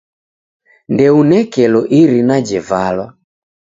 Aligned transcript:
Ndounekelo 0.93 1.79
irina 1.99 2.35
jevalwa. 2.47 3.07